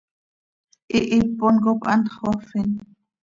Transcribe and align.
Hihipon 0.91 1.55
cop 1.63 1.81
hantx 1.89 2.11
xöafin. 2.17 2.69